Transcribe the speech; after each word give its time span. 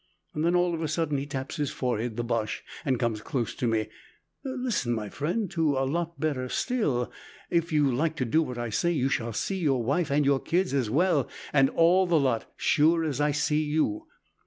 Then 0.33 0.55
all 0.55 0.73
of 0.73 0.81
a 0.81 0.87
sudden 0.87 1.19
he 1.19 1.27
taps 1.27 1.57
his 1.57 1.69
forehead, 1.69 2.17
the 2.17 2.23
Boche, 2.23 2.63
and 2.83 2.99
comes 2.99 3.21
close 3.21 3.53
to 3.53 3.67
me 3.67 3.87
'Listen, 4.43 4.93
my 4.95 5.09
friend, 5.09 5.47
to 5.51 5.77
a 5.77 5.85
lot 5.85 6.19
better 6.19 6.49
still. 6.49 7.11
If 7.51 7.71
you 7.71 7.93
like 7.93 8.15
to 8.15 8.25
do 8.25 8.41
what 8.41 8.57
I 8.57 8.71
say, 8.71 8.91
you 8.93 9.09
shall 9.09 9.31
see 9.33 9.59
your 9.59 9.83
wife, 9.83 10.09
and 10.09 10.25
your 10.25 10.39
kids 10.39 10.73
as 10.73 10.89
well, 10.89 11.29
and 11.53 11.69
all 11.69 12.07
the 12.07 12.19
lot, 12.19 12.51
sure 12.57 13.03
as 13.03 13.21
I 13.21 13.29
see 13.31 13.61
you.' 13.63 14.07